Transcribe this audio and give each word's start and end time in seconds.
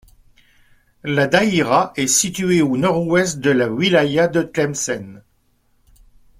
La 1.03 1.27
daïra 1.27 1.93
est 1.95 2.07
située 2.07 2.63
au 2.63 2.75
nord-ouest 2.75 3.37
de 3.39 3.51
la 3.51 3.67
wilaya 3.69 4.27
de 4.27 4.41
Tlemcen. 4.41 5.21